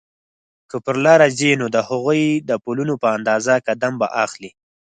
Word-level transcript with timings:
که 0.69 0.77
پر 0.85 0.95
لاره 1.05 1.27
ځې 1.39 1.51
نو 1.59 1.65
د 1.75 1.77
هغوی 1.89 2.23
د 2.49 2.51
پلونو 2.63 2.93
په 3.03 3.07
اندازه 3.17 3.53
قدم 3.67 3.93
به 4.01 4.07
اخلې. 4.25 4.49